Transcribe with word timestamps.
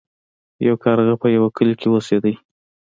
یو 0.67 0.75
کارغه 0.83 1.15
په 1.21 1.27
یوه 1.35 1.49
کلي 1.57 1.75
کې 1.79 1.87
اوسیده. 1.89 2.33